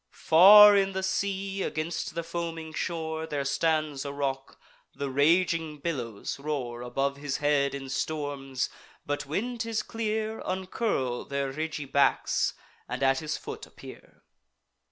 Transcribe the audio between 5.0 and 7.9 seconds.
raging billows roar Above his head in